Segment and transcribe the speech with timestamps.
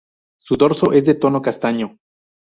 [0.39, 1.99] Su dorso es de tono castaño.